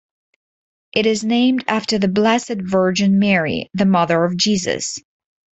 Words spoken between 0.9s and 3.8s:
It is named after the Blessed Virgin Mary,